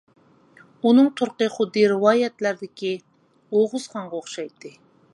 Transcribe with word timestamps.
ئۇنىڭ 0.89 1.09
تۇرقى 1.19 1.49
خۇددى 1.57 1.85
رىۋايەتلەردىكى 1.93 2.97
ئوغۇزخانغا 2.97 4.23
ئوخشايتتى. 4.23 4.79